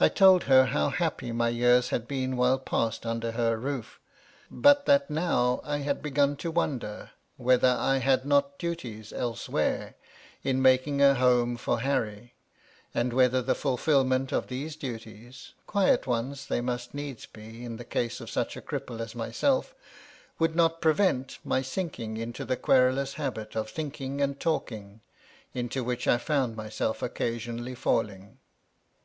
I 0.00 0.08
told 0.08 0.42
her 0.50 0.64
how 0.66 0.88
happy 0.88 1.30
my 1.30 1.48
years 1.48 1.90
had 1.90 2.08
been 2.08 2.36
while 2.36 2.58
passed 2.58 3.06
under 3.06 3.30
her 3.30 3.56
roof; 3.56 4.00
but 4.50 4.84
that 4.86 5.08
now 5.08 5.60
I 5.62 5.76
had 5.76 6.02
begun 6.02 6.34
to 6.38 6.50
wonder 6.50 7.12
whether 7.36 7.68
I 7.78 7.98
had 7.98 8.24
not 8.26 8.58
duties 8.58 9.12
elsewhere, 9.12 9.94
in 10.42 10.60
making 10.60 11.00
a 11.00 11.14
home 11.14 11.56
for 11.56 11.82
Harry,— 11.82 12.34
and 12.96 13.12
whether 13.12 13.40
the 13.40 13.54
fulfilment 13.54 14.32
of 14.32 14.48
these 14.48 14.74
duties, 14.74 15.52
quiet 15.68 16.04
ones 16.04 16.48
they 16.48 16.60
must 16.60 16.92
needs 16.92 17.26
be 17.26 17.64
in 17.64 17.76
the 17.76 17.84
case 17.84 18.20
of 18.20 18.28
such 18.28 18.56
a 18.56 18.60
cripple 18.60 18.98
as 18.98 19.14
myself, 19.14 19.72
would 20.40 20.56
not 20.56 20.80
prevent 20.80 21.38
my 21.44 21.62
sinking 21.62 22.16
into 22.16 22.44
the 22.44 22.56
querulous 22.56 23.14
habit 23.14 23.54
of 23.54 23.70
thinking 23.70 24.20
and 24.20 24.40
talking 24.40 25.00
into 25.54 25.84
which 25.84 26.08
I 26.08 26.18
found 26.18 26.56
myself 26.56 27.02
occasionally 27.02 27.76
falling. 27.76 28.38